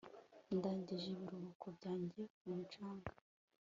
Ndangije 0.55 1.07
ibiruhuko 1.13 1.65
byanjye 1.77 2.21
ku 2.35 2.45
mucanga 2.57 3.09